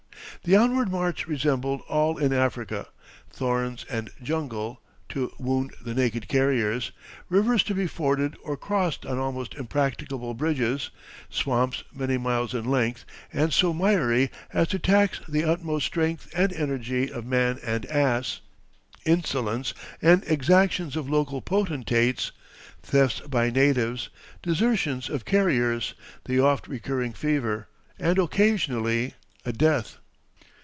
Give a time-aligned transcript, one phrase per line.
[0.43, 2.87] The onward march resembled all in Africa:
[3.29, 6.91] thorns and jungle to wound the naked carriers,
[7.29, 10.89] rivers to be forded or crossed on almost impracticable bridges,
[11.29, 16.51] swamps many miles in length and so miry as to tax the utmost strength and
[16.53, 18.41] energy of man and ass,
[19.05, 22.31] insolence and exactions of local potentates,
[22.81, 24.09] thefts by natives,
[24.41, 25.93] desertions of carriers,
[26.25, 27.67] the oft recurring fever,
[27.99, 29.13] and occasionally
[29.45, 29.97] a death.